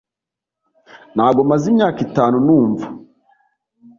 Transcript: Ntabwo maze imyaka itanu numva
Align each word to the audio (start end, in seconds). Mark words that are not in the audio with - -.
Ntabwo 1.15 1.41
maze 1.49 1.63
imyaka 1.71 1.99
itanu 2.07 2.35
numva 2.45 2.85